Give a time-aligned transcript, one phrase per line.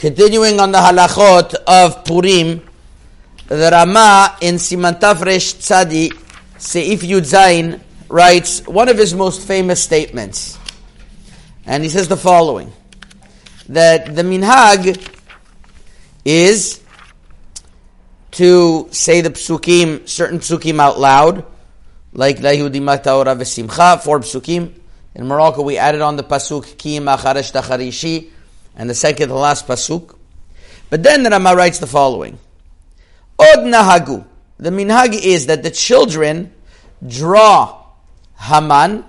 [0.00, 2.66] Continuing on the halachot of Purim,
[3.48, 6.08] the Rama in Simantaf Resh Tzadi,
[6.56, 10.58] Seif Yud Zayin, writes one of his most famous statements.
[11.66, 12.72] And he says the following
[13.68, 15.06] that the minhag
[16.24, 16.82] is
[18.30, 21.44] to say the psukim, certain psukim out loud,
[22.14, 24.72] like La Yehudim Ta'ora V'Simcha, four psukim.
[25.14, 28.30] In Morocco, we added on the pasuk Ki Acharesh Tacharishi,
[28.80, 30.16] and the second to last pasuk.
[30.88, 32.38] But then the Rama writes the following:
[33.38, 34.24] Od nahagu.
[34.56, 36.52] The minhag is that the children
[37.06, 37.84] draw
[38.38, 39.04] Haman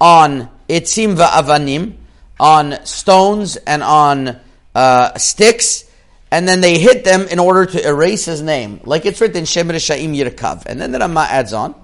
[0.00, 1.96] on etzim va'avanim,
[2.40, 4.40] on stones and on
[4.74, 5.84] uh, sticks,
[6.30, 9.68] and then they hit them in order to erase his name, like it's written Shem
[9.68, 10.64] Risha'im Yirkav.
[10.64, 11.74] And then the Rama adds on.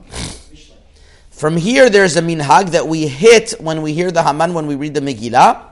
[1.31, 4.75] From here, there's a minhag that we hit when we hear the Haman, when we
[4.75, 5.66] read the Megillah,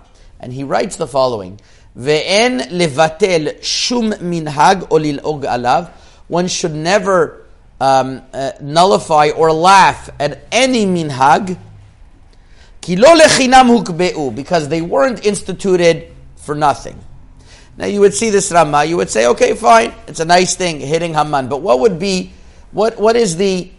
[0.45, 1.59] and he writes the following:
[1.97, 5.91] Ve'en levatel shum minhag olil og alav.
[6.29, 7.47] One should never
[7.81, 11.59] um, uh, nullify or laugh at any minhag.
[14.37, 17.03] Because they weren't instituted for nothing.
[17.79, 20.81] Now you would see this Rama, you would say, okay, fine, it's a nice thing,
[20.81, 21.49] hitting Haman.
[21.49, 22.33] But what would be,
[22.73, 23.71] what, what is the,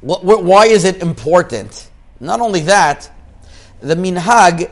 [0.00, 1.90] what, why is it important?
[2.20, 3.10] Not only that,
[3.80, 4.70] the minhag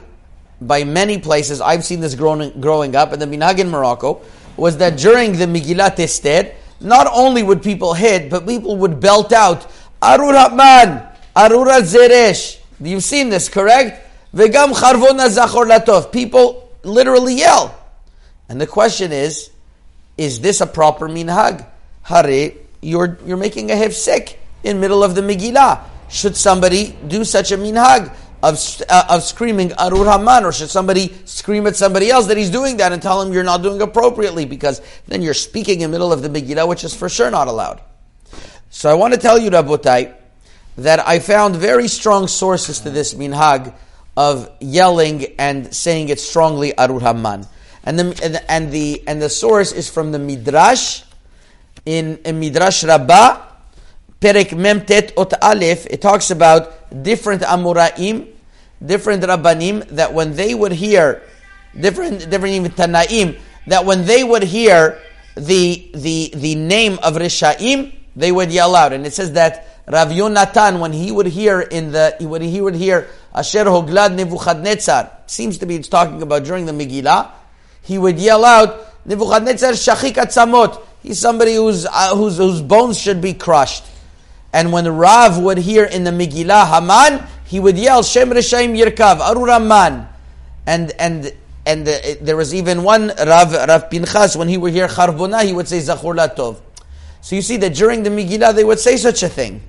[0.61, 1.61] by many places.
[1.61, 4.21] I've seen this growing, growing up, and the minhag in Morocco
[4.57, 9.33] was that during the Megillat Esther, not only would people hit, but people would belt
[9.33, 9.71] out,
[10.03, 11.03] Arur Haman,
[11.37, 12.59] Arura Zeresh.
[12.81, 14.07] You've seen this, correct?
[14.35, 16.13] Vegam Charvona Zachor Latov.
[16.13, 17.75] People literally yell.
[18.49, 19.51] And the question is,
[20.17, 21.67] is this a proper minhag?
[22.03, 25.83] Hare, you're, you're making a hefsek in middle of the Megillah.
[26.11, 28.15] Should somebody do such a minhag?
[28.43, 32.51] Of, uh, of screaming Arur Haman, or should somebody scream at somebody else that he's
[32.51, 35.95] doing that and tell him you're not doing appropriately because then you're speaking in the
[35.95, 37.81] middle of the Megillah, which is for sure not allowed.
[38.71, 40.15] So I want to tell you, Rabotai,
[40.77, 43.75] that I found very strong sources to this minhag
[44.17, 47.47] of yelling and saying it strongly Arur Haman.
[47.85, 51.03] And the, and the, and the, source is from the Midrash,
[51.87, 53.47] in, in Midrash Rabbah,
[54.21, 58.29] Perek Memtet Ot Aleph, it talks about different Amoraim,
[58.85, 61.23] different Rabbanim, that when they would hear,
[61.79, 65.01] different, different even Tanaim, that when they would hear
[65.37, 68.93] the, the, the name of Rishaim, they would yell out.
[68.93, 72.75] And it says that Rav Yonatan, when he would hear in the, when he would
[72.75, 77.31] hear Asher Hoglad Nebuchadnezzar, seems to be it's talking about during the Megillah,
[77.83, 80.83] he would yell out, Nebuchadnezzar Shachik Atzamot.
[81.03, 83.85] He's somebody whose, uh, whose, whose bones should be crushed.
[84.53, 89.21] And when Rav would hear in the Megillah Haman, he would yell Shem Rishaim Yirkav
[89.21, 90.09] Aruraman,
[90.67, 91.33] and and
[91.67, 95.53] and the, there was even one Rav Rav Pinchas when he would hear Charbona, he
[95.53, 96.61] would say Zachur Latov.
[97.21, 99.63] So you see that during the Megillah they would say such a thing.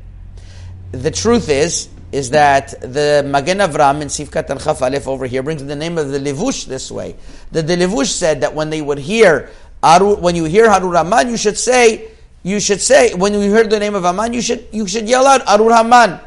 [0.92, 5.44] The truth is is that the Magen Avram in Sifkat and Chaf Aleph over here
[5.44, 7.16] brings the name of the Levush this way.
[7.52, 9.52] The, the Levush said that when they would hear
[9.82, 12.12] when you hear Haruraman, you should say
[12.44, 15.26] you should say when you heard the name of Haman, you should you should yell
[15.28, 16.20] out Arur Haman.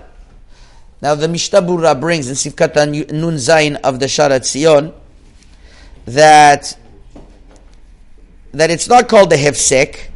[1.00, 4.92] Now the Mishnah Berurah brings in Sifkat Nun Zain of the Sha'ar HaTziyun
[6.06, 6.78] that
[8.52, 10.08] that it's not called the Hefsek,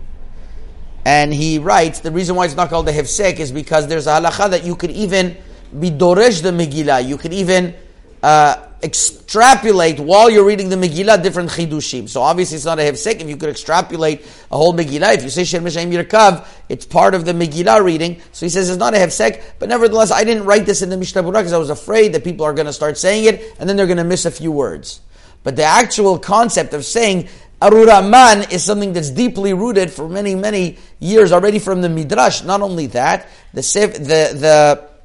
[1.05, 4.11] and he writes the reason why it's not called the Hefsek is because there's a
[4.11, 5.37] halacha that you could even
[5.79, 7.75] be doresh the Megillah, you could even
[8.23, 12.09] uh, extrapolate while you're reading the Megillah different chidushim.
[12.09, 13.21] So obviously it's not a hefsek.
[13.21, 17.15] If you could extrapolate a whole Megillah, if you say Shem Meshem Yirkav, it's part
[17.15, 18.21] of the Megillah reading.
[18.33, 20.97] So he says it's not a hefsek, but nevertheless I didn't write this in the
[20.97, 23.69] Mishnah Berurah because I was afraid that people are going to start saying it and
[23.69, 25.01] then they're going to miss a few words.
[25.43, 27.29] But the actual concept of saying
[27.61, 32.43] Aruraman is something that's deeply rooted for many, many years already from the Midrash.
[32.43, 34.96] Not only that, the the the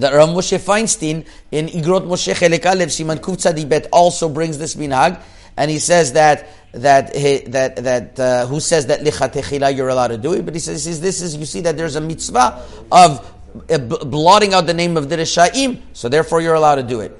[0.00, 4.74] that Rav Moshe Feinstein in Igrot Moshe Chelek Alev Siman Kuf Bet also brings this
[4.74, 5.20] minhag,
[5.56, 10.18] and he says that that that that uh, who says that lichatechila you're allowed to
[10.18, 13.32] do it, but he says, this is you see that there's a mitzvah of
[13.68, 17.18] uh, blotting out the name of the Rishaim, so therefore you're allowed to do it.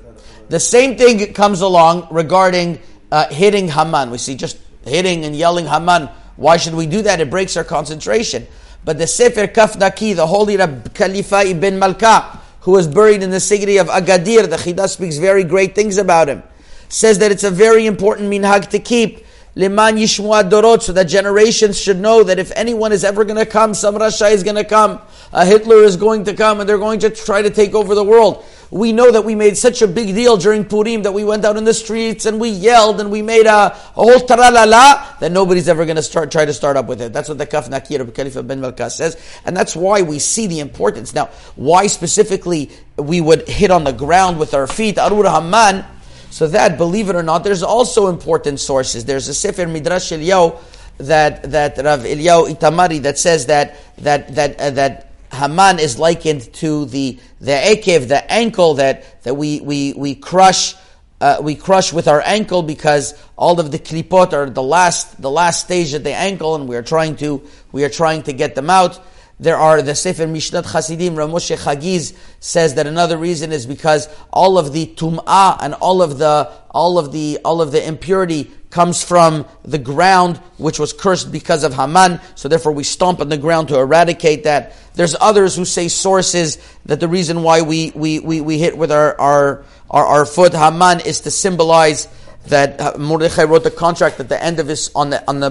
[0.48, 2.80] The same thing comes along regarding
[3.10, 4.10] uh, hitting Haman.
[4.10, 6.08] We see just hitting and yelling Haman.
[6.36, 7.20] Why should we do that?
[7.20, 8.46] It breaks our concentration.
[8.84, 13.30] But the Sefer Kaf Naki, the holy Rab Khalifa ibn Malka, who was buried in
[13.30, 14.48] the city of Agadir.
[14.48, 16.42] The Chidah speaks very great things about him.
[16.88, 19.24] Says that it's a very important minhag to keep.
[19.54, 23.44] Liman Yishmua Dorot, so that generations should know that if anyone is ever going to
[23.44, 24.98] come, some Rasha is going to come,
[25.32, 28.04] a Hitler is going to come, and they're going to try to take over the
[28.04, 28.44] world.
[28.72, 31.58] We know that we made such a big deal during Purim that we went out
[31.58, 35.68] in the streets and we yelled and we made a, a whole taralala that nobody's
[35.68, 37.12] ever going to start try to start up with it.
[37.12, 40.46] That's what the Kaf Nakir of Khalifa ben Malkas says, and that's why we see
[40.46, 41.14] the importance.
[41.14, 45.84] Now, why specifically we would hit on the ground with our feet, Arur Haman,
[46.30, 49.04] so that, believe it or not, there's also important sources.
[49.04, 50.58] There's a Sefer Midrash Eliyahu
[50.96, 56.52] that that Rav Eliyahu Itamari that says that that that uh, that Haman is likened
[56.54, 60.74] to the the ekev, the ankle that that we we we crush.
[61.20, 65.30] Uh, we crush with our ankle because all of the klipot are the last the
[65.30, 67.40] last stage at the ankle, and we are trying to
[67.70, 69.00] we are trying to get them out.
[69.40, 74.08] There are the Sefer Mishnat Chasidim, Rav Moshe Chagiz says that another reason is because
[74.32, 78.50] all of the tum'ah and all of the all of the all of the impurity
[78.70, 82.20] comes from the ground which was cursed because of Haman.
[82.34, 84.74] So therefore we stomp on the ground to eradicate that.
[84.94, 88.92] There's others who say sources that the reason why we we, we, we hit with
[88.92, 92.08] our, our our, our foot Haman is to symbolize
[92.46, 95.50] that uh, Mordechai wrote the contract at the end of his on the on the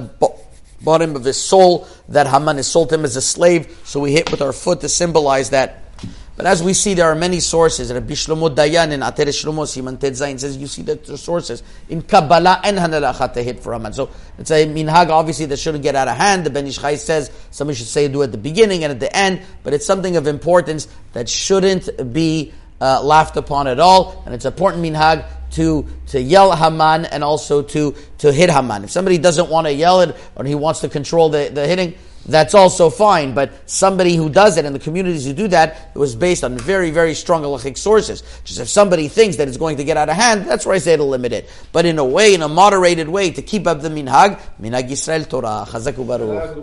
[0.84, 4.42] bottom of his soul, that Haman sold him as a slave, so we hit with
[4.42, 5.78] our foot to symbolize that.
[6.38, 7.94] But as we see, there are many sources.
[7.94, 12.02] Rabbi Shlomo Dayan in Ater Shlomo Siman Zayin says you see that are sources in
[12.02, 13.94] Kabbalah and Hanalacha to hit for Haman.
[13.94, 16.46] So it's a minhag obviously that shouldn't get out of hand.
[16.46, 19.16] The Ben Ish Chai says somebody should say do at the beginning and at the
[19.16, 24.34] end, but it's something of importance that shouldn't be uh, laughed upon at all, and
[24.34, 28.84] it's important minhag to, to yell Haman and also to, to hit Haman.
[28.84, 31.96] If somebody doesn't want to yell it or he wants to control the, the hitting,
[32.26, 33.34] that's also fine.
[33.34, 36.58] But somebody who does it and the communities who do that, it was based on
[36.58, 38.24] very, very strong halachic sources.
[38.44, 40.80] Just if somebody thinks that it's going to get out of hand, that's where I
[40.80, 41.50] say to limit it.
[41.72, 45.28] But in a way, in a moderated way, to keep up the minhag, minhag Yisrael
[45.28, 46.58] Torah, chazaku baruch.